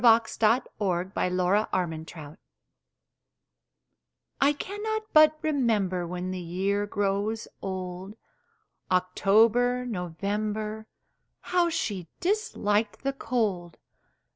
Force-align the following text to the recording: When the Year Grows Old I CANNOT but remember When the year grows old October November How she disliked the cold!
When 0.03 0.21
the 0.23 0.31
Year 0.33 1.59
Grows 1.61 1.67
Old 1.75 2.37
I 4.41 4.51
CANNOT 4.53 5.03
but 5.13 5.37
remember 5.43 6.07
When 6.07 6.31
the 6.31 6.39
year 6.39 6.87
grows 6.87 7.47
old 7.61 8.15
October 8.89 9.85
November 9.85 10.87
How 11.41 11.69
she 11.69 12.07
disliked 12.19 13.03
the 13.03 13.13
cold! 13.13 13.77